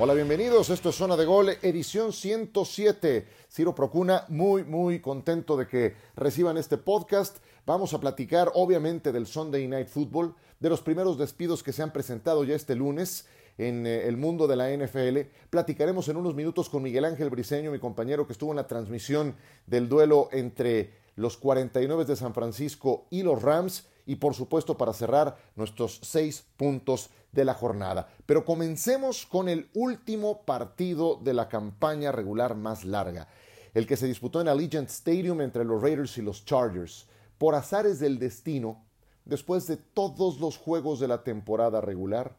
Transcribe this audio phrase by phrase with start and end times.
[0.00, 0.70] Hola, bienvenidos.
[0.70, 3.26] Esto es Zona de Gol, edición 107.
[3.50, 7.38] Ciro Procuna, muy, muy contento de que reciban este podcast.
[7.66, 11.92] Vamos a platicar, obviamente, del Sunday Night Football, de los primeros despidos que se han
[11.92, 13.26] presentado ya este lunes
[13.58, 15.32] en eh, el mundo de la NFL.
[15.50, 19.34] Platicaremos en unos minutos con Miguel Ángel Briseño, mi compañero que estuvo en la transmisión
[19.66, 23.88] del duelo entre los 49 de San Francisco y los Rams.
[24.06, 28.08] Y por supuesto, para cerrar nuestros seis puntos de la jornada.
[28.26, 33.28] Pero comencemos con el último partido de la campaña regular más larga,
[33.74, 37.06] el que se disputó en Allegiant Stadium entre los Raiders y los Chargers.
[37.36, 38.84] Por azares del destino,
[39.24, 42.36] después de todos los juegos de la temporada regular,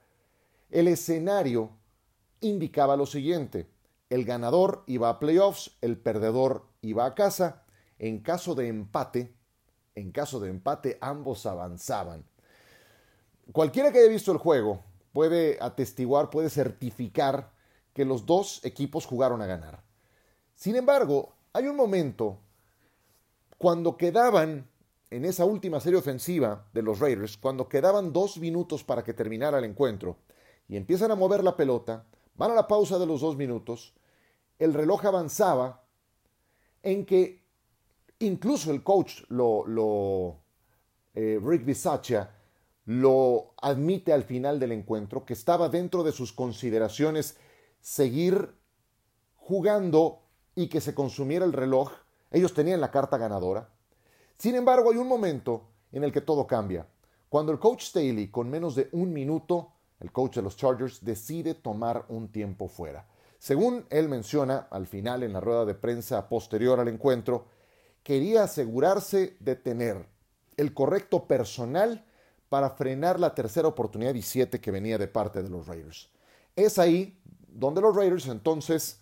[0.70, 1.72] el escenario
[2.42, 3.70] indicaba lo siguiente.
[4.10, 7.64] El ganador iba a playoffs, el perdedor iba a casa.
[8.00, 9.34] En caso de empate,
[9.96, 12.26] en caso de empate ambos avanzaban.
[13.52, 17.52] Cualquiera que haya visto el juego puede atestiguar, puede certificar
[17.94, 19.82] que los dos equipos jugaron a ganar.
[20.56, 22.40] Sin embargo, hay un momento
[23.58, 24.70] cuando quedaban
[25.10, 29.58] en esa última serie ofensiva de los Raiders, cuando quedaban dos minutos para que terminara
[29.58, 30.18] el encuentro,
[30.68, 32.06] y empiezan a mover la pelota,
[32.36, 33.96] van a la pausa de los dos minutos,
[34.60, 35.84] el reloj avanzaba
[36.84, 37.44] en que
[38.20, 40.38] incluso el coach lo, lo
[41.16, 42.30] eh, Rick Bisaccia
[42.90, 47.38] lo admite al final del encuentro, que estaba dentro de sus consideraciones
[47.82, 48.56] seguir
[49.36, 50.24] jugando
[50.56, 51.92] y que se consumiera el reloj.
[52.32, 53.70] Ellos tenían la carta ganadora.
[54.40, 56.88] Sin embargo, hay un momento en el que todo cambia.
[57.30, 61.54] Cuando el coach Staley, con menos de un minuto, el coach de los Chargers, decide
[61.54, 63.08] tomar un tiempo fuera.
[63.38, 67.46] Según él menciona al final en la rueda de prensa posterior al encuentro,
[68.02, 70.08] quería asegurarse de tener
[70.58, 72.04] el correcto personal
[72.50, 76.10] para frenar la tercera oportunidad y siete que venía de parte de los Raiders.
[76.56, 77.18] Es ahí
[77.48, 79.02] donde los Raiders entonces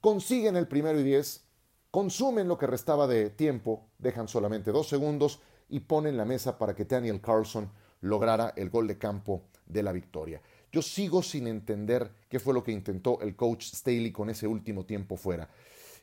[0.00, 1.44] consiguen el primero y diez,
[1.90, 6.74] consumen lo que restaba de tiempo, dejan solamente dos segundos y ponen la mesa para
[6.74, 7.70] que Daniel Carlson
[8.00, 10.40] lograra el gol de campo de la victoria.
[10.70, 14.84] Yo sigo sin entender qué fue lo que intentó el coach Staley con ese último
[14.84, 15.48] tiempo fuera.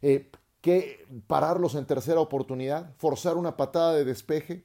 [0.02, 4.64] Eh, que pararlos en tercera oportunidad, forzar una patada de despeje,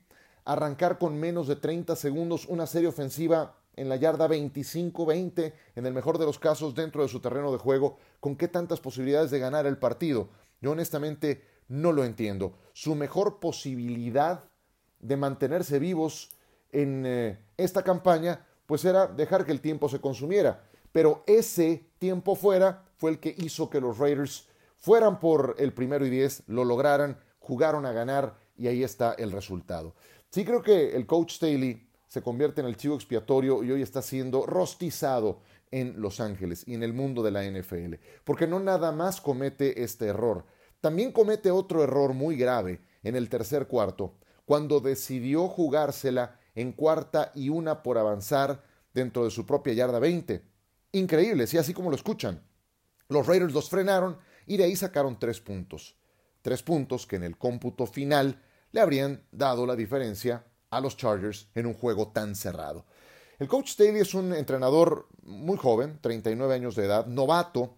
[0.49, 5.93] arrancar con menos de 30 segundos una serie ofensiva en la yarda 25-20, en el
[5.93, 9.41] mejor de los casos dentro de su terreno de juego, con qué tantas posibilidades de
[9.41, 10.31] ganar el partido.
[10.63, 12.55] Yo honestamente no lo entiendo.
[12.73, 14.45] Su mejor posibilidad
[15.01, 16.31] de mantenerse vivos
[16.73, 20.65] en eh, esta campaña, pues era dejar que el tiempo se consumiera.
[20.93, 26.07] Pero ese tiempo fuera fue el que hizo que los Raiders fueran por el primero
[26.07, 29.95] y diez, lo lograran, jugaron a ganar y ahí está el resultado.
[30.31, 34.03] Sí creo que el coach Staley se convierte en el chivo expiatorio y hoy está
[34.03, 35.41] siendo rostizado
[35.71, 37.94] en Los Ángeles y en el mundo de la NFL,
[38.25, 40.44] porque no nada más comete este error,
[40.81, 47.33] también comete otro error muy grave en el tercer cuarto, cuando decidió jugársela en cuarta
[47.34, 50.43] y una por avanzar dentro de su propia yarda 20.
[50.93, 52.43] Increíble, sí, así como lo escuchan.
[53.09, 55.97] Los Raiders los frenaron y de ahí sacaron tres puntos.
[56.43, 58.43] Tres puntos que en el cómputo final
[58.78, 62.87] le habrían dado la diferencia a los Chargers en un juego tan cerrado.
[63.41, 67.75] El coach Staley es un entrenador muy joven, 39 años de edad, novato,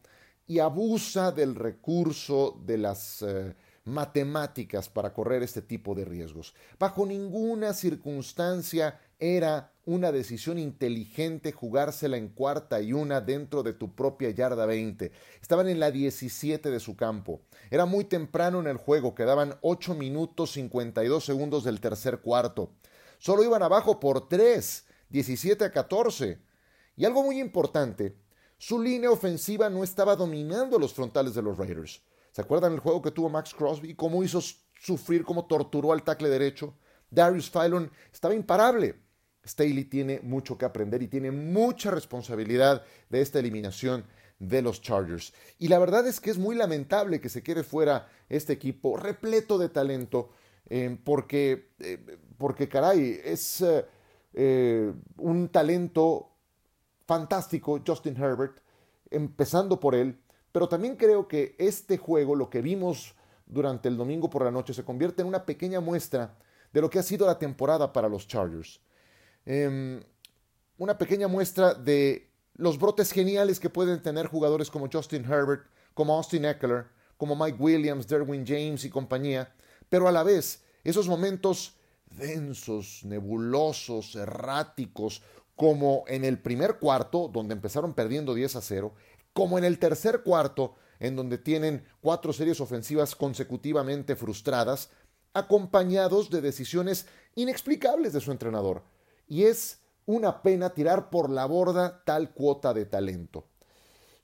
[0.47, 3.55] y abusa del recurso de las eh,
[3.87, 6.55] matemáticas para correr este tipo de riesgos.
[6.79, 13.95] Bajo ninguna circunstancia era una decisión inteligente jugársela en cuarta y una dentro de tu
[13.95, 15.13] propia yarda 20.
[15.41, 17.43] Estaban en la 17 de su campo.
[17.71, 22.73] Era muy temprano en el juego, quedaban 8 minutos 52 segundos del tercer cuarto.
[23.19, 26.39] Solo iban abajo por 3, 17 a 14.
[26.97, 28.17] Y algo muy importante,
[28.59, 32.03] su línea ofensiva no estaba dominando los frontales de los Raiders.
[32.33, 33.95] ¿Se acuerdan el juego que tuvo Max Crosby?
[33.95, 34.41] ¿Cómo hizo
[34.81, 36.75] sufrir, cómo torturó al tackle derecho?
[37.11, 39.10] Darius Phylon estaba imparable.
[39.47, 44.05] Staley tiene mucho que aprender y tiene mucha responsabilidad de esta eliminación
[44.39, 45.33] de los Chargers.
[45.59, 49.59] Y la verdad es que es muy lamentable que se quede fuera este equipo repleto
[49.59, 50.31] de talento,
[50.69, 53.63] eh, porque, eh, porque, caray, es
[54.33, 56.31] eh, un talento
[57.07, 58.61] fantástico, Justin Herbert,
[59.11, 60.19] empezando por él,
[60.53, 63.15] pero también creo que este juego, lo que vimos
[63.47, 66.37] durante el domingo por la noche, se convierte en una pequeña muestra
[66.73, 68.81] de lo que ha sido la temporada para los Chargers.
[69.47, 70.03] Em,
[70.79, 76.15] una pequeña muestra de los brotes geniales que pueden tener jugadores como Justin Herbert, como
[76.15, 79.53] Austin Eckler, como Mike Williams, Derwin James y compañía,
[79.89, 81.77] pero a la vez esos momentos
[82.07, 85.23] densos, nebulosos, erráticos,
[85.55, 88.95] como en el primer cuarto, donde empezaron perdiendo 10 a 0,
[89.33, 94.91] como en el tercer cuarto, en donde tienen cuatro series ofensivas consecutivamente frustradas,
[95.35, 98.83] acompañados de decisiones inexplicables de su entrenador.
[99.31, 103.47] Y es una pena tirar por la borda tal cuota de talento.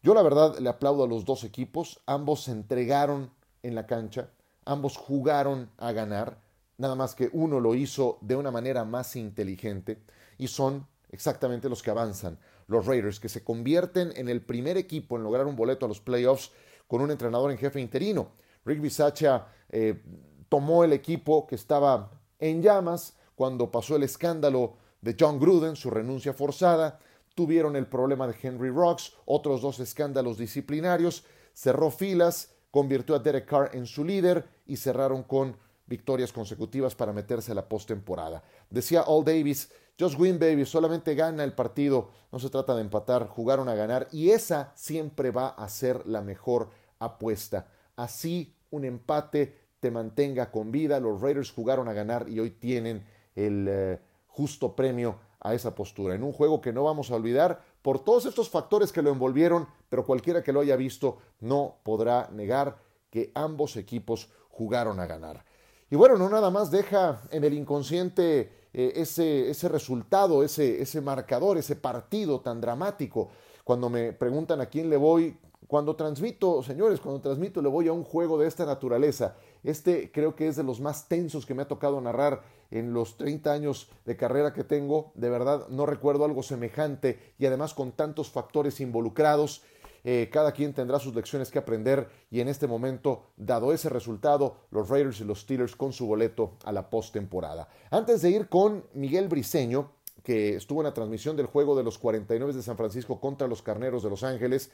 [0.02, 3.30] Yo la verdad le aplaudo a los dos equipos, ambos se entregaron
[3.62, 4.30] en la cancha,
[4.64, 6.40] ambos jugaron a ganar,
[6.76, 10.02] nada más que uno lo hizo de una manera más inteligente
[10.38, 15.16] y son exactamente los que avanzan, los Raiders, que se convierten en el primer equipo
[15.16, 16.50] en lograr un boleto a los playoffs
[16.88, 18.32] con un entrenador en jefe interino.
[18.64, 20.02] Rick Bisaccia eh,
[20.48, 22.10] tomó el equipo que estaba
[22.40, 26.98] en llamas cuando pasó el escándalo de John Gruden, su renuncia forzada,
[27.36, 31.22] tuvieron el problema de Henry Rocks, otros dos escándalos disciplinarios,
[31.54, 35.56] cerró filas, convirtió a Derek Carr en su líder y cerraron con
[35.86, 38.42] victorias consecutivas para meterse a la postemporada.
[38.68, 43.28] Decía All Davis, Just win baby, solamente gana el partido, no se trata de empatar,
[43.28, 47.68] jugaron a ganar y esa siempre va a ser la mejor apuesta.
[47.94, 53.06] Así un empate te mantenga con vida, los Raiders jugaron a ganar y hoy tienen
[53.36, 54.00] el eh,
[54.36, 58.26] justo premio a esa postura, en un juego que no vamos a olvidar por todos
[58.26, 62.76] estos factores que lo envolvieron, pero cualquiera que lo haya visto no podrá negar
[63.10, 65.42] que ambos equipos jugaron a ganar.
[65.88, 71.00] Y bueno, no nada más deja en el inconsciente eh, ese, ese resultado, ese, ese
[71.00, 73.30] marcador, ese partido tan dramático.
[73.64, 77.92] Cuando me preguntan a quién le voy, cuando transmito, señores, cuando transmito le voy a
[77.92, 79.36] un juego de esta naturaleza.
[79.64, 83.16] Este creo que es de los más tensos que me ha tocado narrar en los
[83.16, 85.12] 30 años de carrera que tengo.
[85.14, 89.62] De verdad, no recuerdo algo semejante y además con tantos factores involucrados.
[90.08, 94.56] Eh, cada quien tendrá sus lecciones que aprender y en este momento, dado ese resultado,
[94.70, 97.68] los Raiders y los Steelers con su boleto a la postemporada.
[97.90, 99.90] Antes de ir con Miguel Briseño,
[100.22, 103.62] que estuvo en la transmisión del juego de los 49 de San Francisco contra los
[103.62, 104.70] Carneros de Los Ángeles,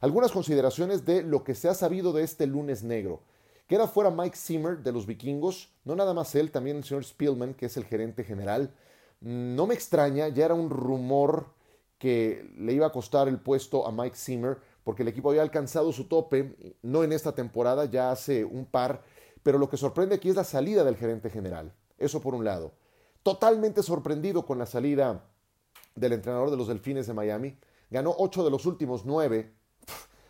[0.00, 3.20] algunas consideraciones de lo que se ha sabido de este lunes negro.
[3.66, 7.04] Que era fuera Mike Zimmer de los vikingos, no nada más él, también el señor
[7.04, 8.74] Spielman, que es el gerente general.
[9.20, 11.46] No me extraña, ya era un rumor
[11.98, 15.92] que le iba a costar el puesto a Mike Zimmer, porque el equipo había alcanzado
[15.92, 19.02] su tope, no en esta temporada, ya hace un par,
[19.42, 21.72] pero lo que sorprende aquí es la salida del gerente general.
[21.96, 22.72] Eso por un lado.
[23.22, 25.24] Totalmente sorprendido con la salida
[25.94, 27.58] del entrenador de los Delfines de Miami.
[27.88, 29.54] Ganó ocho de los últimos nueve.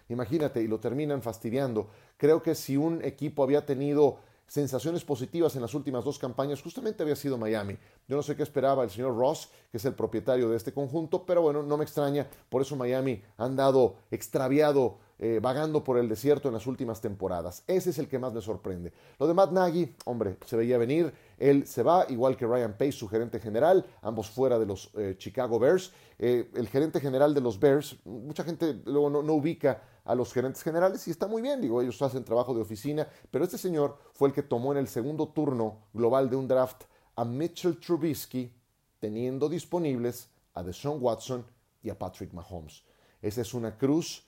[0.09, 1.89] Imagínate, y lo terminan fastidiando.
[2.25, 4.17] Creo que si un equipo había tenido
[4.47, 7.77] sensaciones positivas en las últimas dos campañas, justamente había sido Miami.
[8.09, 11.27] Yo no sé qué esperaba el señor Ross, que es el propietario de este conjunto,
[11.27, 16.07] pero bueno, no me extraña, por eso Miami ha andado extraviado, eh, vagando por el
[16.07, 17.65] desierto en las últimas temporadas.
[17.67, 18.93] Ese es el que más me sorprende.
[19.19, 22.93] Lo de Matt Nagy, hombre, se veía venir, él se va, igual que Ryan Pace,
[22.93, 25.93] su gerente general, ambos fuera de los eh, Chicago Bears.
[26.19, 30.63] Eh, el gerente general de los Bears, mucha gente luego no ubica a los gerentes
[30.63, 34.29] generales y está muy bien, digo, ellos hacen trabajo de oficina, pero este señor fue
[34.29, 36.85] el que tomó en el segundo turno global de un draft
[37.17, 38.53] a Mitchell Trubisky,
[39.01, 41.47] teniendo disponibles a Deshaun Watson
[41.83, 42.85] y a Patrick Mahomes.
[43.23, 44.27] Esa es una cruz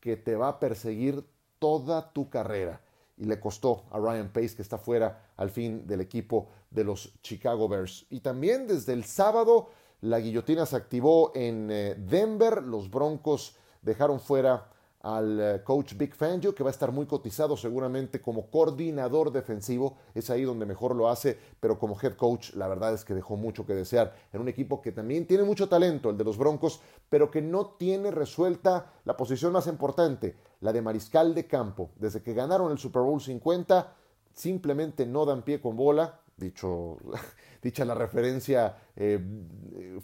[0.00, 1.24] que te va a perseguir
[1.58, 2.80] toda tu carrera.
[3.16, 7.12] Y le costó a Ryan Pace, que está fuera al fin del equipo de los
[7.22, 8.06] Chicago Bears.
[8.10, 12.62] Y también desde el sábado la guillotina se activó en eh, Denver.
[12.62, 14.70] Los Broncos dejaron fuera
[15.16, 19.96] al eh, coach Big Fangio, que va a estar muy cotizado seguramente como coordinador defensivo.
[20.14, 23.36] Es ahí donde mejor lo hace, pero como head coach, la verdad es que dejó
[23.36, 26.80] mucho que desear en un equipo que también tiene mucho talento, el de los Broncos,
[27.08, 31.90] pero que no tiene resuelta la posición más importante, la de mariscal de campo.
[31.96, 33.94] Desde que ganaron el Super Bowl 50,
[34.34, 36.98] simplemente no dan pie con bola, dicho,
[37.62, 39.18] dicha la referencia eh,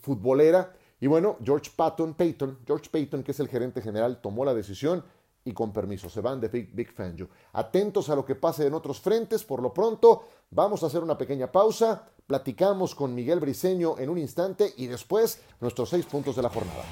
[0.01, 0.73] futbolera
[1.05, 5.05] y bueno, George Patton, Payton, George Payton, que es el gerente general, tomó la decisión
[5.45, 7.29] y con permiso se van de Big, Big Fangio.
[7.53, 11.19] Atentos a lo que pase en otros frentes, por lo pronto vamos a hacer una
[11.19, 16.43] pequeña pausa, platicamos con Miguel Briseño en un instante y después nuestros seis puntos de
[16.43, 16.85] la jornada.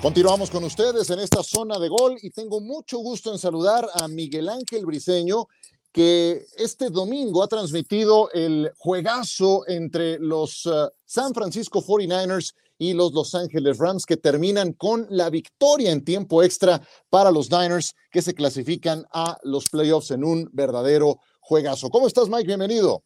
[0.00, 4.06] Continuamos con ustedes en esta zona de gol y tengo mucho gusto en saludar a
[4.06, 5.48] Miguel Ángel Briseño,
[5.94, 13.12] que este domingo ha transmitido el juegazo entre los uh, San Francisco 49ers y los
[13.12, 18.22] Los Ángeles Rams, que terminan con la victoria en tiempo extra para los Niners, que
[18.22, 21.88] se clasifican a los playoffs en un verdadero juegazo.
[21.90, 22.48] ¿Cómo estás, Mike?
[22.48, 23.04] Bienvenido.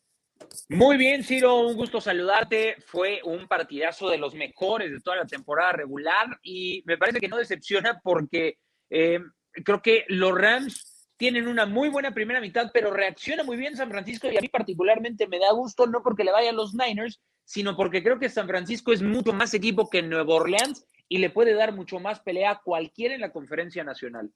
[0.70, 2.76] Muy bien, Ciro, un gusto saludarte.
[2.86, 7.28] Fue un partidazo de los mejores de toda la temporada regular y me parece que
[7.28, 8.56] no decepciona porque
[8.88, 9.20] eh,
[9.62, 13.90] creo que los Rams tienen una muy buena primera mitad, pero reacciona muy bien San
[13.90, 17.76] Francisco y a mí particularmente me da gusto, no porque le vayan los Niners, sino
[17.76, 21.54] porque creo que San Francisco es mucho más equipo que Nueva Orleans y le puede
[21.54, 24.30] dar mucho más pelea a cualquiera en la conferencia nacional.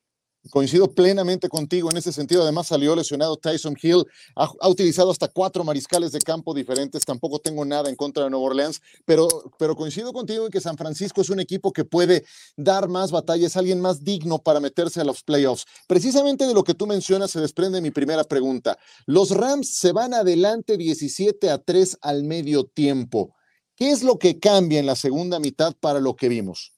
[0.51, 2.43] Coincido plenamente contigo en ese sentido.
[2.43, 4.05] Además, salió lesionado Tyson Hill.
[4.35, 7.05] Ha, utilizado hasta cuatro mariscales de campo diferentes.
[7.05, 10.77] Tampoco tengo nada en contra de Nueva Orleans, pero, pero coincido contigo en que San
[10.77, 12.25] Francisco es un equipo que puede
[12.57, 15.65] dar más batallas, alguien más digno para meterse a los playoffs.
[15.87, 18.77] Precisamente de lo que tú mencionas se desprende mi primera pregunta.
[19.07, 23.37] Los Rams se van adelante 17 a 3 al medio tiempo.
[23.77, 26.73] ¿Qué es lo que cambia en la segunda mitad para lo que vimos?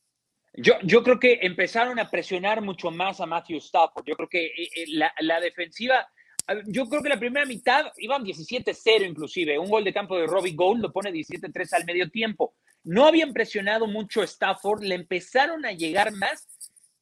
[0.56, 4.04] Yo, yo creo que empezaron a presionar mucho más a Matthew Stafford.
[4.06, 6.08] Yo creo que eh, eh, la, la defensiva,
[6.66, 9.58] yo creo que la primera mitad iban 17-0 inclusive.
[9.58, 12.54] Un gol de campo de Robbie Gold lo pone 17-3 al medio tiempo.
[12.84, 16.46] No habían presionado mucho a Stafford, le empezaron a llegar más,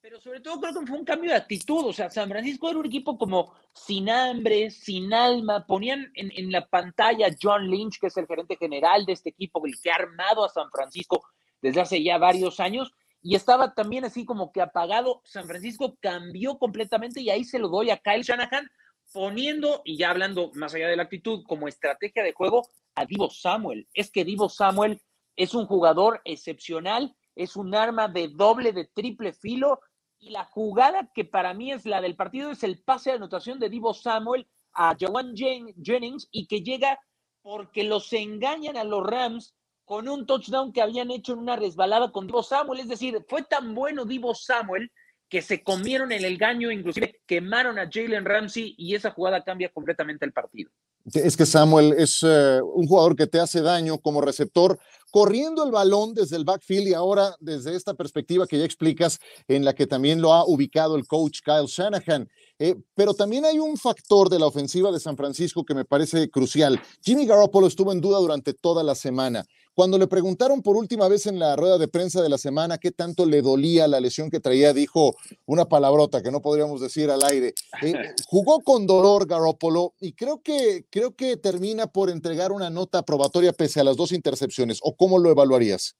[0.01, 1.85] pero sobre todo creo que fue un cambio de actitud.
[1.85, 5.67] O sea, San Francisco era un equipo como sin hambre, sin alma.
[5.67, 9.29] Ponían en, en la pantalla a John Lynch, que es el gerente general de este
[9.29, 11.23] equipo, el que ha armado a San Francisco
[11.61, 12.93] desde hace ya varios años
[13.23, 15.23] y estaba también así como que apagado.
[15.25, 18.69] San Francisco cambió completamente y ahí se lo doy a Kyle Shanahan
[19.13, 23.31] poniendo, y ya hablando más allá de la actitud, como estrategia de juego a Divo
[23.31, 23.87] Samuel.
[23.95, 25.01] Es que Divo Samuel
[25.37, 29.81] es un jugador excepcional, es un arma de doble, de triple filo,
[30.19, 33.59] y la jugada que para mí es la del partido es el pase de anotación
[33.59, 36.99] de Divo Samuel a Jawan Jennings y que llega
[37.43, 39.55] porque los engañan a los Rams
[39.93, 42.81] con un touchdown que habían hecho en una resbalada con Divo Samuel.
[42.81, 44.91] Es decir, fue tan bueno Divo Samuel
[45.29, 49.71] que se comieron en el gaño, inclusive quemaron a Jalen Ramsey y esa jugada cambia
[49.71, 50.71] completamente el partido.
[51.13, 54.79] Es que Samuel es eh, un jugador que te hace daño como receptor,
[55.11, 59.63] corriendo el balón desde el backfield y ahora desde esta perspectiva que ya explicas, en
[59.63, 62.31] la que también lo ha ubicado el coach Kyle Shanahan.
[62.59, 66.31] Eh, pero también hay un factor de la ofensiva de San Francisco que me parece
[66.31, 66.81] crucial.
[67.05, 69.45] Jimmy Garoppolo estuvo en duda durante toda la semana.
[69.75, 72.91] Cuando le preguntaron por última vez en la rueda de prensa de la semana qué
[72.91, 77.23] tanto le dolía la lesión que traía, dijo una palabrota que no podríamos decir al
[77.23, 77.55] aire.
[77.83, 77.93] Eh,
[78.27, 83.55] jugó con dolor Garoppolo y creo que, creo que termina por entregar una nota probatoria
[83.55, 84.79] pese a las dos intercepciones.
[84.83, 85.97] ¿O cómo lo evaluarías?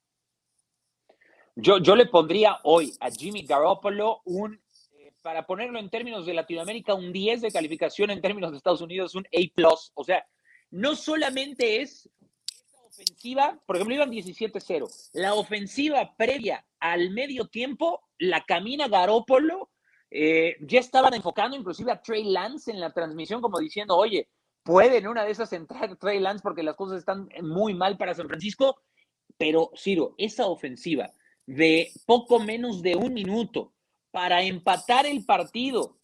[1.57, 4.61] Yo, yo le pondría hoy a Jimmy Garoppolo un,
[4.99, 8.83] eh, para ponerlo en términos de Latinoamérica, un 10 de calificación en términos de Estados
[8.83, 9.69] Unidos, un A.
[9.95, 10.27] O sea,
[10.71, 12.11] no solamente es
[12.93, 15.11] ofensiva, por ejemplo, iban 17-0.
[15.15, 19.71] La ofensiva previa al medio tiempo la camina Garópolo.
[20.11, 24.29] Eh, ya estaban enfocando inclusive a Trey Lance en la transmisión, como diciendo, oye,
[24.63, 28.29] pueden una de esas entrar Trey Lance porque las cosas están muy mal para San
[28.29, 28.83] Francisco.
[29.39, 31.11] Pero, Ciro, esa ofensiva
[31.47, 33.73] de poco menos de un minuto
[34.11, 35.99] para empatar el partido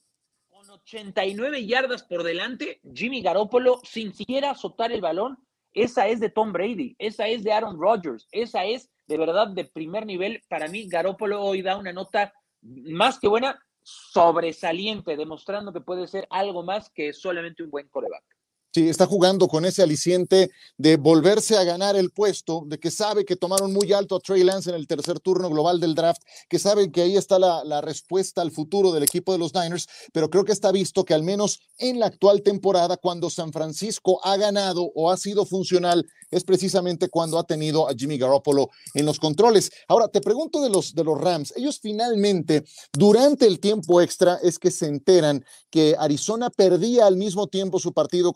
[0.49, 5.38] con 89 yardas por delante, Jimmy Garoppolo, sin siquiera azotar el balón,
[5.82, 9.64] esa es de Tom Brady, esa es de Aaron Rodgers, esa es de verdad de
[9.64, 10.42] primer nivel.
[10.49, 12.32] Para mí, Garópolo hoy da una nota
[12.62, 18.25] más que buena, sobresaliente, demostrando que puede ser algo más que solamente un buen coreback.
[18.71, 23.25] Sí, está jugando con ese aliciente de volverse a ganar el puesto, de que sabe
[23.25, 26.21] que tomaron muy alto a Trey Lance en el tercer turno global del draft,
[26.51, 29.87] que sabe que ahí está la, la, respuesta al futuro del equipo de los Niners,
[30.13, 34.21] pero creo que está visto que al menos en la actual temporada, cuando San Francisco
[34.23, 39.07] ha ganado o ha sido funcional, es precisamente cuando ha tenido a Jimmy Garoppolo en
[39.07, 39.71] los controles.
[39.89, 44.59] Ahora, te pregunto de los, de los Rams, ellos finalmente, durante el tiempo extra, es
[44.59, 48.33] que se enteran que Arizona perdía al mismo tiempo su partido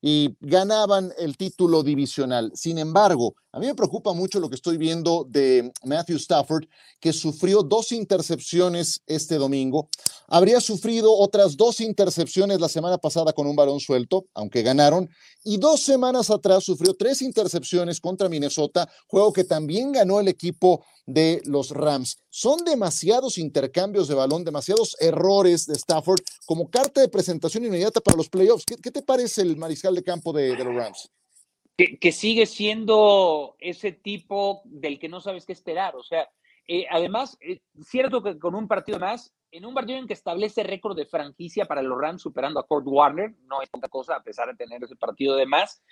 [0.00, 2.52] y ganaban el título divisional.
[2.54, 6.66] Sin embargo, a mí me preocupa mucho lo que estoy viendo de Matthew Stafford,
[7.00, 9.88] que sufrió dos intercepciones este domingo.
[10.28, 15.08] Habría sufrido otras dos intercepciones la semana pasada con un balón suelto, aunque ganaron.
[15.42, 20.84] Y dos semanas atrás sufrió tres intercepciones contra Minnesota, juego que también ganó el equipo
[21.06, 22.18] de los Rams.
[22.28, 28.18] Son demasiados intercambios de balón, demasiados errores de Stafford como carta de presentación inmediata para
[28.18, 28.66] los playoffs.
[28.66, 31.10] ¿Qué, te parece el mariscal de campo de los Rams?
[31.76, 35.94] Que, sigue siendo ese tipo del que no sabes qué esperar.
[35.96, 36.28] O sea,
[36.66, 40.62] eh, además, eh, cierto que con un partido más, en un partido en que establece
[40.62, 44.22] récord de franquicia para los Rams, superando a Kurt Warner, no es tanta cosa a
[44.22, 45.82] pesar de tener ese partido de más.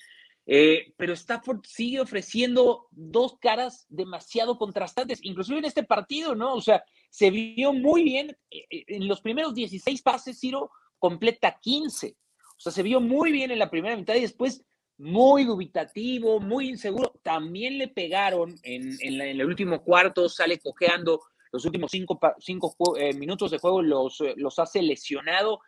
[0.46, 6.54] Eh, pero Stafford sigue ofreciendo dos caras demasiado contrastantes, inclusive en este partido, ¿no?
[6.54, 12.16] O sea, se vio muy bien en los primeros 16 pases, Ciro completa 15.
[12.56, 14.64] O sea, se vio muy bien en la primera mitad y después
[14.98, 17.12] muy dubitativo, muy inseguro.
[17.22, 21.22] También le pegaron en, el último cuarto, sale cojeando
[21.52, 25.60] los últimos cinco, cinco eh, minutos de juego, los, eh, los hace lesionado.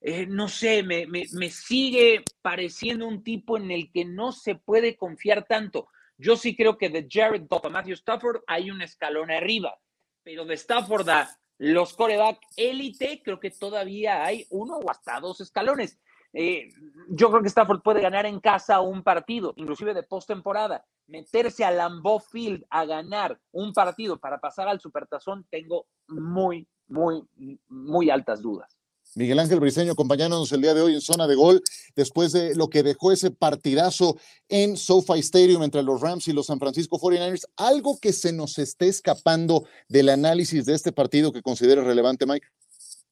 [0.00, 4.96] eh, no sé, me, me, sigue pareciendo un tipo en el que no se puede
[4.96, 5.88] confiar tanto.
[6.16, 9.78] Yo sí creo que de Jared Goff a Matthew Stafford hay un escalón arriba,
[10.22, 15.40] pero de Stafford a los coreback élite, creo que todavía hay uno o hasta dos
[15.40, 15.98] escalones.
[16.32, 16.68] Eh,
[17.10, 20.84] yo creo que Stafford puede ganar en casa un partido, inclusive de postemporada.
[21.06, 27.22] Meterse a Lambeau Field a ganar un partido para pasar al Supertazón, tengo muy, muy,
[27.68, 28.78] muy altas dudas.
[29.14, 31.62] Miguel Ángel Briseño acompañándonos el día de hoy en zona de gol,
[31.96, 34.18] después de lo que dejó ese partidazo
[34.48, 37.46] en SoFi Stadium entre los Rams y los San Francisco 49ers.
[37.56, 42.46] ¿Algo que se nos esté escapando del análisis de este partido que considere relevante, Mike?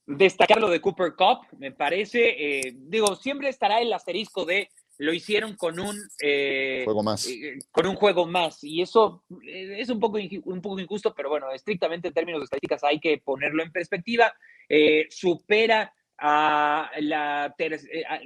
[0.07, 5.13] Destacar lo de Cooper Cup, me parece, eh, digo, siempre estará el asterisco de lo
[5.13, 7.27] hicieron con un eh, juego más.
[7.27, 8.63] Eh, con un juego más.
[8.63, 12.85] Y eso es un poco, un poco injusto, pero bueno, estrictamente en términos de estadísticas
[12.85, 14.33] hay que ponerlo en perspectiva.
[15.11, 17.55] supera a la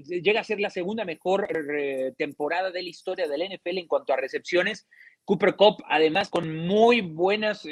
[0.06, 1.48] llega a ser la segunda mejor
[2.16, 4.86] temporada de la historia del NFL en cuanto a recepciones.
[5.24, 7.66] Cooper Cup, además, con muy buenas,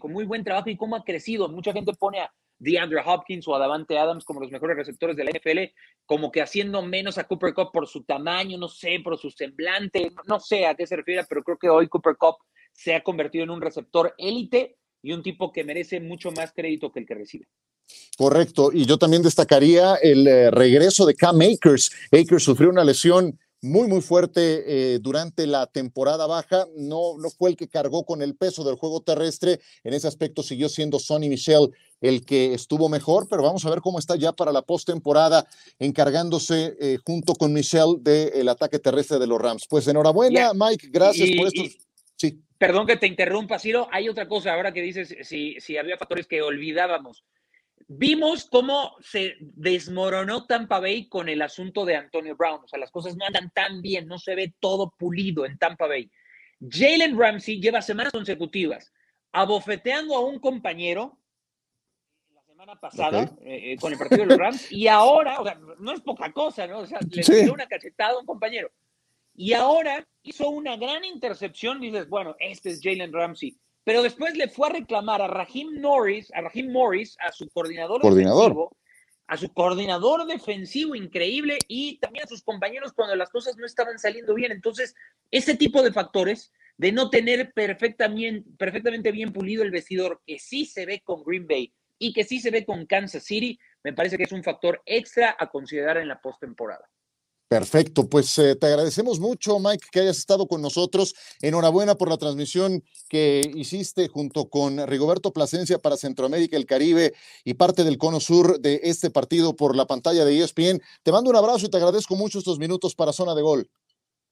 [0.00, 1.48] con muy buen trabajo y cómo ha crecido.
[1.48, 2.30] Mucha gente pone a
[2.62, 5.74] DeAndre Hopkins o a Davante Adams como los mejores receptores de la NFL,
[6.06, 10.12] como que haciendo menos a Cooper Cup por su tamaño, no sé, por su semblante,
[10.26, 12.36] no sé a qué se refiere, pero creo que hoy Cooper Cup
[12.72, 16.92] se ha convertido en un receptor élite y un tipo que merece mucho más crédito
[16.92, 17.48] que el que recibe.
[18.16, 21.90] Correcto, y yo también destacaría el eh, regreso de Cam Akers.
[22.12, 26.66] Akers sufrió una lesión muy, muy fuerte eh, durante la temporada baja.
[26.76, 29.60] No, no fue el que cargó con el peso del juego terrestre.
[29.84, 33.80] En ese aspecto siguió siendo Sonny Michel el que estuvo mejor, pero vamos a ver
[33.80, 35.46] cómo está ya para la postemporada,
[35.78, 39.66] encargándose eh, junto con Michel del ataque terrestre de los Rams.
[39.70, 41.62] Pues enhorabuena, Mike, gracias por esto.
[42.16, 42.42] sí.
[42.58, 43.88] Perdón que te interrumpa, Ciro.
[43.90, 47.24] Hay otra cosa ahora que dices si, si había factores que olvidábamos.
[47.94, 52.64] Vimos cómo se desmoronó Tampa Bay con el asunto de Antonio Brown.
[52.64, 55.86] O sea, las cosas no andan tan bien, no se ve todo pulido en Tampa
[55.86, 56.10] Bay.
[56.60, 58.92] Jalen Ramsey lleva semanas consecutivas
[59.32, 61.18] abofeteando a un compañero
[62.32, 65.58] la semana pasada eh, eh, con el partido de los Rams y ahora, o sea,
[65.78, 66.80] no es poca cosa, ¿no?
[66.80, 68.70] O sea, le dio una cachetada a un compañero.
[69.34, 73.56] Y ahora hizo una gran intercepción dices, bueno, este es Jalen Ramsey.
[73.84, 78.02] Pero después le fue a reclamar a Raheem Norris, a Raheem Morris, a su coordinador,
[78.02, 78.76] defensivo,
[79.26, 83.98] a su coordinador defensivo increíble y también a sus compañeros cuando las cosas no estaban
[83.98, 84.52] saliendo bien.
[84.52, 84.94] Entonces,
[85.30, 90.64] ese tipo de factores de no tener perfectamente, perfectamente bien pulido el vestidor que sí
[90.64, 94.16] se ve con Green Bay y que sí se ve con Kansas City, me parece
[94.16, 96.88] que es un factor extra a considerar en la postemporada.
[97.52, 101.14] Perfecto, pues eh, te agradecemos mucho, Mike, que hayas estado con nosotros.
[101.42, 107.12] Enhorabuena por la transmisión que hiciste junto con Rigoberto Plasencia para Centroamérica, el Caribe
[107.44, 110.80] y parte del cono sur de este partido por la pantalla de ESPN.
[111.02, 113.68] Te mando un abrazo y te agradezco mucho estos minutos para Zona de Gol.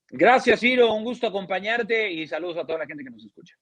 [0.08, 0.94] Gracias, Ciro.
[0.94, 3.54] Un gusto acompañarte y saludos a toda la gente que nos escucha.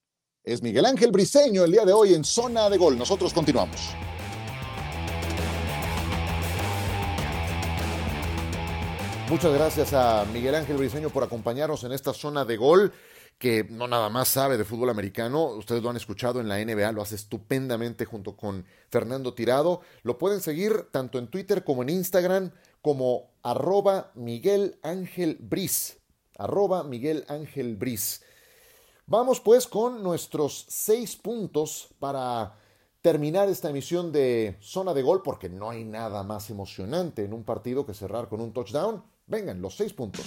[0.45, 2.97] Es Miguel Ángel Briseño el día de hoy en Zona de Gol.
[2.97, 3.81] Nosotros continuamos.
[9.31, 12.95] Muchas gracias a Miguel Ángel Briseño por acompañarnos en esta zona de gol
[13.37, 16.93] que no nada más sabe de fútbol americano, ustedes lo han escuchado en la NBA,
[16.93, 19.83] lo hace estupendamente junto con Fernando Tirado.
[20.03, 25.99] Lo pueden seguir tanto en Twitter como en Instagram como arroba Miguel Ángel Briz.
[26.39, 28.23] Arroba Miguel Ángel Briz.
[29.07, 32.57] Vamos pues con nuestros seis puntos para
[33.03, 37.45] terminar esta emisión de zona de gol, porque no hay nada más emocionante en un
[37.45, 39.05] partido que cerrar con un touchdown.
[39.29, 40.25] Vengan, los seis puntos.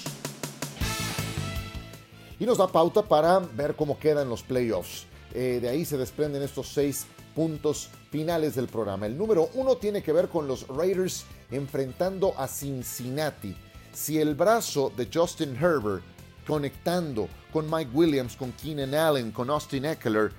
[2.39, 5.05] Y nos da pauta para ver cómo quedan los playoffs.
[5.33, 9.05] Eh, de ahí se desprenden estos seis puntos finales del programa.
[9.05, 13.55] El número uno tiene que ver con los Raiders enfrentando a Cincinnati.
[13.93, 16.03] Si el brazo de Justin Herbert
[16.45, 20.31] conectando con Mike Williams, con Keenan Allen, con Austin Eckler,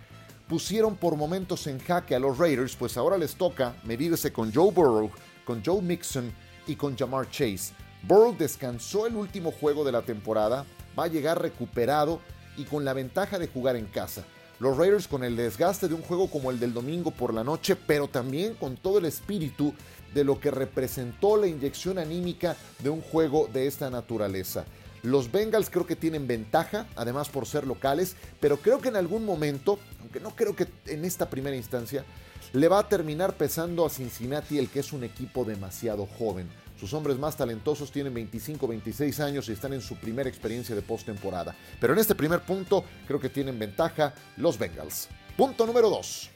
[0.48, 4.70] pusieron por momentos en jaque a los Raiders, pues ahora les toca medirse con Joe
[4.70, 5.10] Burrow,
[5.44, 6.32] con Joe Mixon
[6.66, 7.72] y con Jamar Chase.
[8.04, 10.66] Burrow descansó el último juego de la temporada,
[10.98, 12.20] va a llegar recuperado
[12.56, 14.24] y con la ventaja de jugar en casa.
[14.58, 17.76] Los Raiders con el desgaste de un juego como el del domingo por la noche,
[17.76, 19.74] pero también con todo el espíritu
[20.14, 24.64] de lo que representó la inyección anímica de un juego de esta naturaleza.
[25.02, 29.24] Los Bengals creo que tienen ventaja, además por ser locales, pero creo que en algún
[29.24, 32.04] momento, aunque no creo que en esta primera instancia,
[32.52, 36.48] le va a terminar pesando a Cincinnati el que es un equipo demasiado joven.
[36.82, 40.82] Sus hombres más talentosos tienen 25, 26 años y están en su primera experiencia de
[40.82, 41.54] postemporada.
[41.78, 45.08] Pero en este primer punto creo que tienen ventaja los Bengals.
[45.36, 46.30] Punto número 2.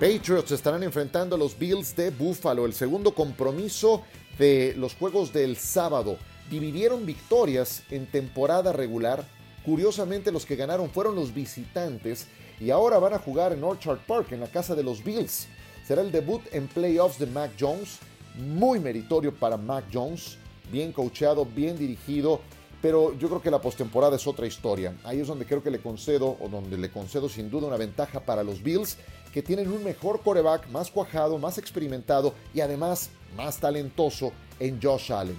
[0.00, 4.02] Patriots estarán enfrentando a los Bills de Buffalo, el segundo compromiso
[4.38, 6.16] de los juegos del sábado
[6.50, 9.26] dividieron victorias en temporada regular.
[9.62, 14.32] Curiosamente los que ganaron fueron los visitantes y ahora van a jugar en Orchard Park,
[14.32, 15.48] en la casa de los Bills.
[15.86, 17.98] Será el debut en playoffs de Mac Jones,
[18.36, 20.38] muy meritorio para Mac Jones,
[20.70, 22.40] bien coacheado, bien dirigido,
[22.82, 24.94] pero yo creo que la postemporada es otra historia.
[25.04, 28.20] Ahí es donde creo que le concedo, o donde le concedo sin duda una ventaja
[28.20, 28.98] para los Bills,
[29.32, 35.12] que tienen un mejor coreback, más cuajado, más experimentado y además más talentoso en Josh
[35.12, 35.36] Allen.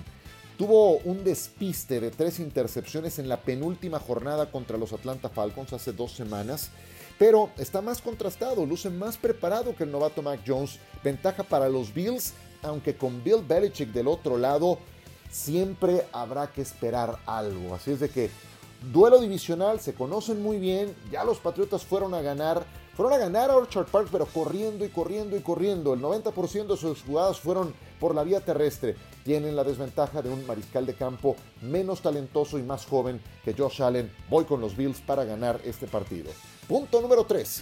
[0.57, 5.93] Tuvo un despiste de tres intercepciones en la penúltima jornada contra los Atlanta Falcons hace
[5.93, 6.71] dos semanas,
[7.19, 10.79] pero está más contrastado, luce más preparado que el novato Mac Jones.
[11.03, 14.79] Ventaja para los Bills, aunque con Bill Belichick del otro lado,
[15.29, 17.75] siempre habrá que esperar algo.
[17.75, 18.29] Así es de que
[18.91, 22.65] duelo divisional, se conocen muy bien, ya los Patriotas fueron a ganar
[22.97, 25.93] fueron a ganar a Orchard Park, pero corriendo y corriendo y corriendo.
[25.93, 28.95] El 90% de sus jugadas fueron por la vía terrestre.
[29.23, 33.83] Tienen la desventaja de un mariscal de campo menos talentoso y más joven que Josh
[33.83, 34.11] Allen.
[34.31, 36.31] Voy con los Bills para ganar este partido.
[36.67, 37.61] Punto número 3.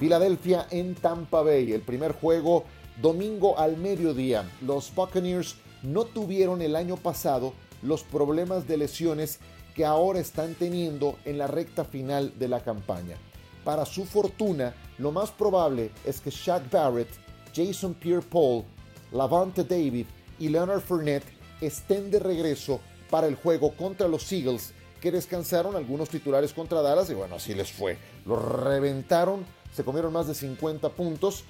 [0.00, 1.72] Filadelfia en Tampa Bay.
[1.72, 2.64] El primer juego
[3.00, 4.44] domingo al mediodía.
[4.60, 9.38] Los Buccaneers no tuvieron el año pasado los problemas de lesiones
[9.74, 13.16] que ahora están teniendo en la recta final de la campaña.
[13.64, 17.08] Para su fortuna, lo más probable es que Shaq Barrett,
[17.54, 18.64] Jason Pierre-Paul,
[19.12, 20.06] Lavante David
[20.38, 21.26] y Leonard Fournette
[21.60, 22.80] estén de regreso
[23.10, 27.54] para el juego contra los Eagles, que descansaron algunos titulares contra Dallas y bueno, así
[27.54, 27.96] les fue.
[28.26, 31.44] Los reventaron, se comieron más de 50 puntos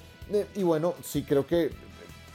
[0.54, 1.70] y bueno, sí creo que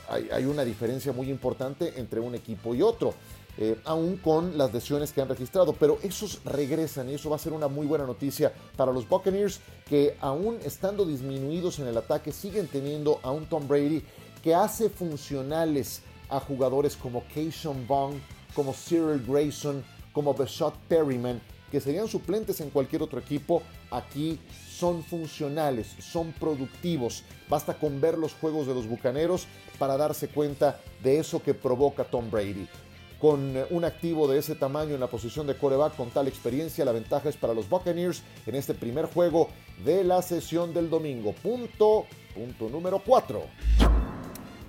[0.09, 3.13] hay, una diferencia muy importante entre un equipo y otro.
[3.55, 7.39] Eh, aún con las lesiones que han registrado, pero esos regresan y eso va a
[7.39, 12.31] ser una muy buena noticia para los Buccaneers que aún estando disminuidos en el ataque
[12.31, 14.03] siguen teniendo a un Tom Brady
[14.41, 18.19] que hace funcionales a jugadores como Keishon Vaughn,
[18.55, 21.39] como Cyril Grayson, como Beshot Perryman,
[21.71, 24.39] que serían suplentes en cualquier otro equipo, aquí
[24.77, 27.23] son funcionales, son productivos.
[27.49, 32.03] Basta con ver los juegos de los Bucaneros para darse cuenta de eso que provoca
[32.03, 32.67] Tom Brady
[33.23, 36.91] con un activo de ese tamaño en la posición de coreback con tal experiencia, la
[36.91, 39.47] ventaja es para los Buccaneers en este primer juego
[39.85, 41.31] de la sesión del domingo.
[41.41, 42.05] Punto,
[42.35, 43.41] punto número 4.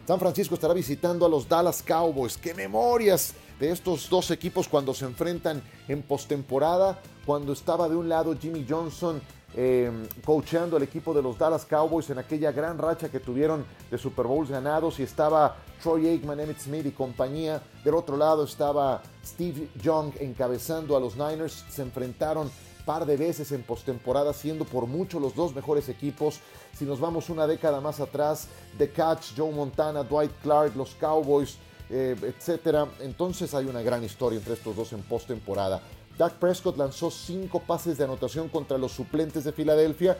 [0.06, 2.38] San Francisco estará visitando a los Dallas Cowboys.
[2.38, 7.02] ¡Qué memorias de estos dos equipos cuando se enfrentan en postemporada!
[7.26, 9.20] Cuando estaba de un lado Jimmy Johnson
[9.56, 9.90] eh,
[10.24, 14.26] coacheando al equipo de los Dallas Cowboys en aquella gran racha que tuvieron de Super
[14.26, 17.62] Bowls ganados y estaba Troy Aikman, Emmett Smith y compañía.
[17.84, 21.64] Del otro lado estaba Steve Young encabezando a los Niners.
[21.70, 22.50] Se enfrentaron
[22.84, 26.40] par de veces en postemporada, siendo por mucho los dos mejores equipos.
[26.76, 31.56] Si nos vamos una década más atrás, The Catch, Joe Montana, Dwight Clark, los Cowboys,
[31.90, 32.86] eh, etcétera.
[33.00, 35.80] Entonces hay una gran historia entre estos dos en postemporada.
[36.18, 40.16] Dak Prescott lanzó cinco pases de anotación contra los suplentes de Filadelfia.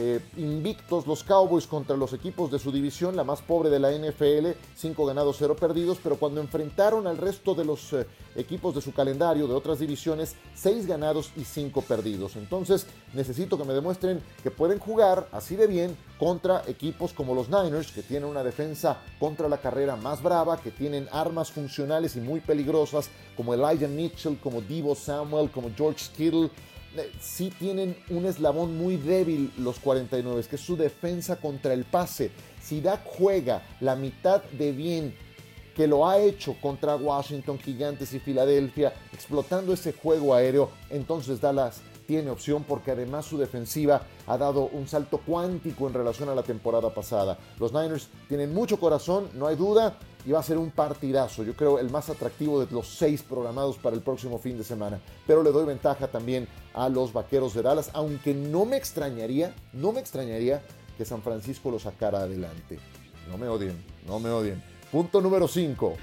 [0.00, 3.90] Eh, invictos los Cowboys contra los equipos de su división, la más pobre de la
[3.90, 8.06] NFL, cinco ganados, cero perdidos, pero cuando enfrentaron al resto de los eh,
[8.36, 12.36] equipos de su calendario de otras divisiones, seis ganados y cinco perdidos.
[12.36, 17.48] Entonces necesito que me demuestren que pueden jugar así de bien contra equipos como los
[17.48, 22.20] Niners, que tienen una defensa contra la carrera más brava, que tienen armas funcionales y
[22.20, 26.50] muy peligrosas, como Elijah Mitchell, como Divo Samuel, como George Kittle.
[26.96, 31.84] Eh, sí tienen un eslabón muy débil los 49, que es su defensa contra el
[31.84, 32.32] pase.
[32.60, 35.14] Si Dak juega la mitad de bien
[35.76, 41.82] que lo ha hecho contra Washington, Gigantes y Filadelfia, explotando ese juego aéreo, entonces Dallas
[42.08, 46.42] tiene opción porque además su defensiva ha dado un salto cuántico en relación a la
[46.42, 47.38] temporada pasada.
[47.60, 51.42] Los Niners tienen mucho corazón, no hay duda, y va a ser un partidazo.
[51.42, 55.00] Yo creo el más atractivo de los seis programados para el próximo fin de semana.
[55.26, 59.92] Pero le doy ventaja también a los Vaqueros de Dallas, aunque no me extrañaría, no
[59.92, 60.62] me extrañaría
[60.96, 62.78] que San Francisco lo sacara adelante.
[63.28, 63.76] No me odien,
[64.06, 64.62] no me odien.
[64.90, 65.96] Punto número 5.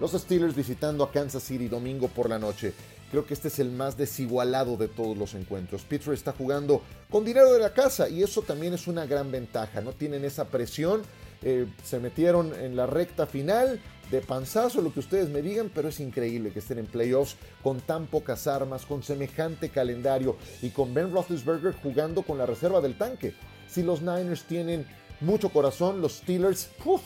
[0.00, 2.74] Los Steelers visitando a Kansas City domingo por la noche.
[3.12, 5.82] Creo que este es el más desigualado de todos los encuentros.
[5.82, 9.80] Pittsburgh está jugando con dinero de la casa y eso también es una gran ventaja.
[9.80, 11.02] No tienen esa presión.
[11.42, 15.88] Eh, se metieron en la recta final de panzazo, lo que ustedes me digan, pero
[15.88, 20.92] es increíble que estén en playoffs con tan pocas armas, con semejante calendario y con
[20.92, 23.34] Ben Roethlisberger jugando con la reserva del tanque.
[23.68, 24.86] Si los Niners tienen
[25.20, 27.00] mucho corazón, los Steelers, ¡puf!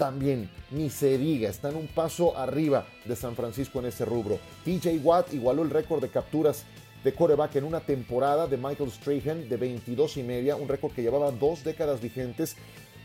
[0.00, 4.38] también, ni se diga, están un paso arriba de San Francisco en ese rubro.
[4.64, 6.64] TJ Watt igualó el récord de capturas
[7.04, 11.02] de coreback en una temporada de Michael Strahan de 22 y media, un récord que
[11.02, 12.56] llevaba dos décadas vigentes.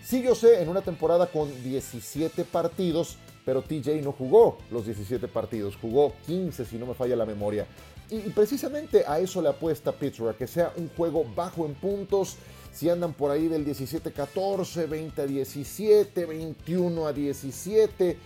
[0.05, 6.13] Sé, en una temporada con 17 partidos, pero TJ no jugó los 17 partidos, jugó
[6.27, 7.65] 15 si no me falla la memoria.
[8.11, 12.37] Y, precisamente a eso le apuesta Pittsburgh, que sea un juego bajo en puntos,
[12.71, 18.17] si andan por ahí del 17-14, 20 21 a 17, eh,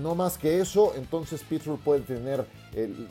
[0.00, 2.46] no más que eso, entonces Pittsburgh puede tener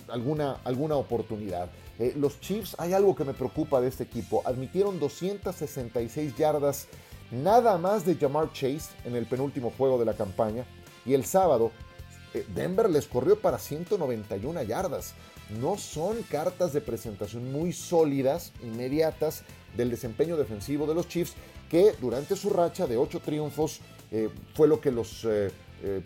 [0.08, 1.70] alguna, alguna oportunidad.
[2.00, 4.42] Eh, los Chiefs, hay algo que me preocupa de este equipo.
[4.44, 6.88] Admitieron 266 yardas
[7.32, 10.66] nada más de Jamar Chase en el penúltimo juego de la campaña.
[11.06, 11.72] Y el sábado,
[12.34, 15.14] eh, Denver les corrió para 191 yardas.
[15.60, 19.44] No son cartas de presentación muy sólidas, inmediatas,
[19.76, 21.34] del desempeño defensivo de los Chiefs,
[21.70, 23.80] que durante su racha de ocho triunfos
[24.12, 25.26] eh, fue lo que los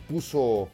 [0.08, 0.70] puso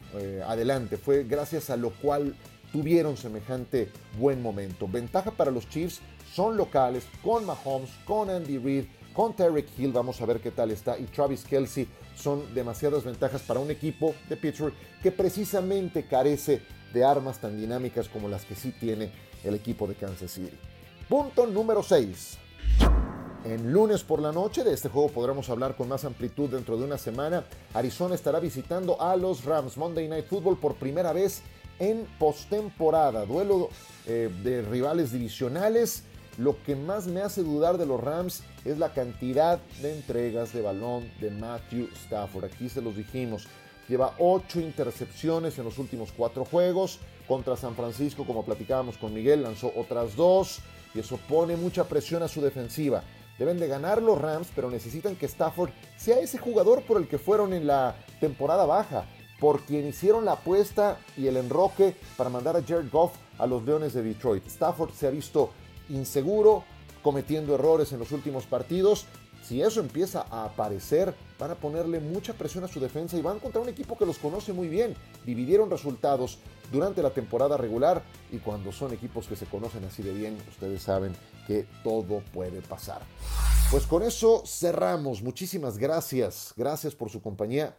[0.46, 0.96] adelante.
[0.96, 2.36] Fue gracias a lo cual
[2.72, 3.88] tuvieron semejante
[4.18, 4.88] buen momento.
[4.88, 6.00] Ventaja para los Chiefs,
[6.32, 10.70] son locales, con Mahomes, con Andy Reid, con Tarek Hill, vamos a ver qué tal
[10.70, 16.62] está, y Travis Kelsey, son demasiadas ventajas para un equipo de Pittsburgh que precisamente carece
[16.92, 19.10] de armas tan dinámicas como las que sí tiene
[19.44, 20.56] el equipo de Kansas City.
[21.08, 22.38] Punto número 6.
[23.44, 26.84] En lunes por la noche de este juego podremos hablar con más amplitud dentro de
[26.84, 27.44] una semana.
[27.74, 31.42] Arizona estará visitando a los Rams Monday Night Football por primera vez
[31.80, 33.26] en postemporada.
[33.26, 33.70] Duelo
[34.06, 36.04] eh, de rivales divisionales.
[36.38, 40.62] Lo que más me hace dudar de los Rams es la cantidad de entregas de
[40.62, 42.46] balón de Matthew Stafford.
[42.46, 43.46] Aquí se los dijimos.
[43.88, 47.00] Lleva ocho intercepciones en los últimos cuatro juegos.
[47.28, 50.60] Contra San Francisco, como platicábamos con Miguel, lanzó otras dos.
[50.94, 53.02] Y eso pone mucha presión a su defensiva.
[53.38, 57.18] Deben de ganar los Rams, pero necesitan que Stafford sea ese jugador por el que
[57.18, 59.04] fueron en la temporada baja
[59.42, 63.64] por quien hicieron la apuesta y el enroque para mandar a Jared Goff a los
[63.64, 64.46] Leones de Detroit.
[64.46, 65.50] Stafford se ha visto
[65.88, 66.64] inseguro,
[67.02, 69.06] cometiendo errores en los últimos partidos.
[69.42, 73.40] Si eso empieza a aparecer, van a ponerle mucha presión a su defensa y van
[73.40, 74.94] contra un equipo que los conoce muy bien.
[75.26, 76.38] Dividieron resultados
[76.70, 80.82] durante la temporada regular y cuando son equipos que se conocen así de bien, ustedes
[80.82, 81.12] saben
[81.46, 83.02] que todo puede pasar.
[83.70, 85.22] Pues con eso cerramos.
[85.22, 86.54] Muchísimas gracias.
[86.56, 87.76] Gracias por su compañía.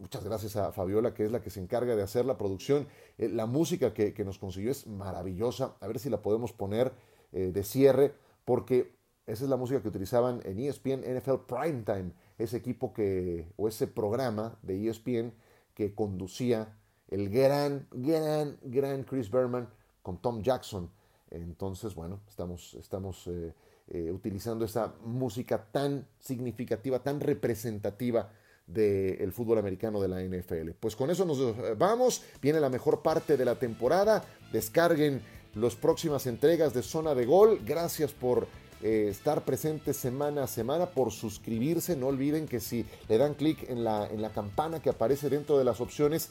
[0.00, 2.88] Muchas gracias a Fabiola, que es la que se encarga de hacer la producción.
[3.18, 5.76] Eh, la música que, nos consiguió es maravillosa.
[5.78, 6.90] A ver si la podemos poner
[7.32, 8.14] eh, de cierre,
[8.46, 8.94] porque
[9.26, 13.86] esa es la música que utilizaban en ESPN NFL Primetime, ese equipo que, o ese
[13.86, 15.34] programa de ESPN
[15.74, 19.68] que conducía el gran, gran, gran Chris Berman
[20.00, 20.90] con Tom Jackson.
[21.28, 28.30] Entonces, bueno, estamos, estamos eh, utilizando esa música tan significativa, tan representativa
[28.72, 30.70] del fútbol americano de la NFL.
[30.78, 31.38] Pues con eso nos
[31.78, 35.20] vamos, viene la mejor parte de la temporada, descarguen
[35.54, 38.46] las próximas entregas de Zona de Gol, gracias por
[38.82, 43.68] eh, estar presentes semana a semana, por suscribirse, no olviden que si le dan clic
[43.68, 46.30] en la, en la campana que aparece dentro de las opciones,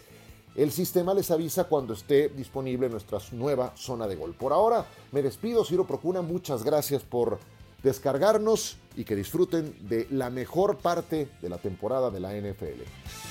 [0.56, 4.34] el sistema les avisa cuando esté disponible nuestra nueva zona de gol.
[4.34, 7.40] Por ahora me despido, Ciro Procuna, muchas gracias por
[7.84, 13.29] descargarnos y que disfruten de la mejor parte de la temporada de la NFL.